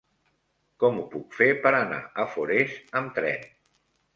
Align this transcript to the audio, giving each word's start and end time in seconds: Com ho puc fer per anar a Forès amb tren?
Com 0.83 0.95
ho 1.01 1.03
puc 1.11 1.37
fer 1.41 1.49
per 1.65 1.73
anar 1.81 1.99
a 2.25 2.25
Forès 2.33 2.77
amb 3.03 3.13
tren? 3.21 3.45